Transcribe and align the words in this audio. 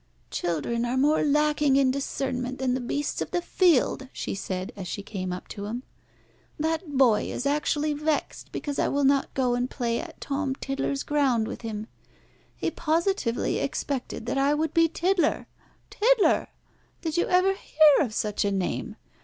"Children 0.31 0.83
are 0.83 0.97
more 0.97 1.21
lacking 1.21 1.75
in 1.75 1.91
discernment 1.91 2.57
than 2.57 2.73
the 2.73 2.79
beasts 2.79 3.21
of 3.21 3.29
the 3.29 3.39
field," 3.39 4.07
she 4.11 4.33
said, 4.33 4.73
as 4.75 4.87
she 4.87 5.03
came 5.03 5.31
up 5.31 5.47
to 5.49 5.65
him. 5.67 5.83
"That 6.59 6.97
boy 6.97 7.31
is 7.31 7.45
actually 7.45 7.93
vexed 7.93 8.51
because 8.51 8.79
I 8.79 8.87
will 8.87 9.03
not 9.03 9.31
go 9.35 9.53
and 9.53 9.69
play 9.69 9.99
at 9.99 10.19
Tom 10.19 10.55
Tiddler's 10.55 11.03
Ground 11.03 11.47
with 11.47 11.61
him. 11.61 11.85
He 12.55 12.71
positively 12.71 13.59
expected 13.59 14.25
that 14.25 14.39
I 14.39 14.55
would 14.55 14.73
be 14.73 14.87
Tiddler! 14.89 15.45
Tiddler! 15.91 16.47
Did 17.03 17.15
you 17.17 17.27
ever 17.27 17.53
hear 17.53 17.99
of 18.03 18.11
such 18.11 18.43
a 18.43 18.51
name? 18.51 18.95